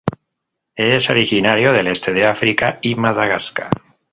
[0.73, 3.69] Es originario del este de África y Madagascar.